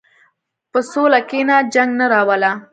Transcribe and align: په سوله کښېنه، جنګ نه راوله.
په 0.71 0.79
سوله 0.91 1.19
کښېنه، 1.29 1.57
جنګ 1.73 1.91
نه 1.99 2.05
راوله. 2.13 2.51